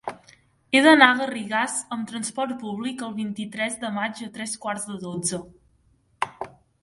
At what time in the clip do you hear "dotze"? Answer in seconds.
5.07-5.43